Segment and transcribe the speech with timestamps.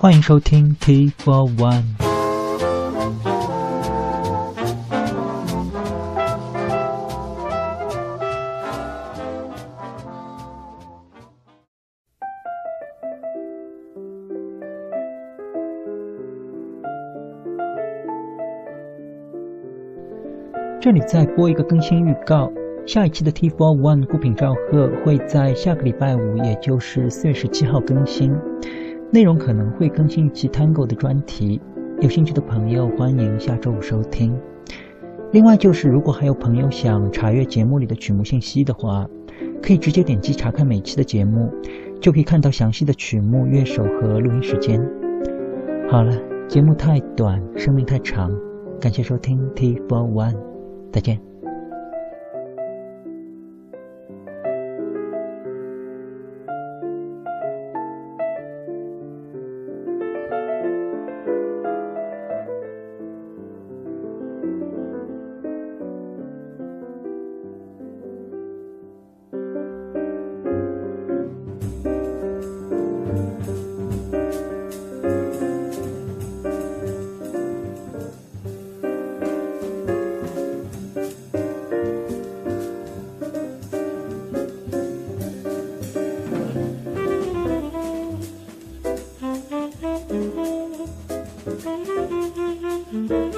[0.00, 1.82] 欢迎收听 T for One。
[20.80, 22.48] 这里再播一个更新预告，
[22.86, 28.32] 下一期的 T for One 孤品赵贺会在下个礼拜五，也就是四月十七号更新。
[29.10, 31.60] 内容可能会更新一期 Tango 的专题，
[32.00, 34.38] 有兴趣的朋友欢迎下周五收听。
[35.32, 39.06] 另外就是，如果还有朋友想查阅节目里的曲目信息的话，
[39.62, 41.50] 可以直接点击查看每期的节目，
[42.00, 44.78] 就可以看到详细的曲目、乐手和录音时间。
[45.90, 46.14] 好了，
[46.46, 48.30] 节目太短，生命太长，
[48.78, 50.36] 感谢收听 T for One，
[50.92, 51.27] 再见。
[92.90, 93.37] Mm-hmm.